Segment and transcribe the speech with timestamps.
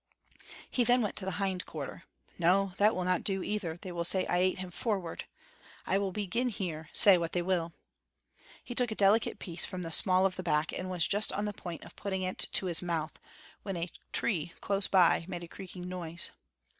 [0.67, 2.05] He then went to the hind quarter.
[2.39, 5.25] "No, that will not do, either; they will say I ate him forward.
[5.85, 7.71] I will begin here, say what they will."
[8.63, 11.45] He took a delicate piece from the small of the back and was just on
[11.45, 13.13] the point of putting it to his mouth,
[13.61, 16.31] when a tree close by made a creaking noise.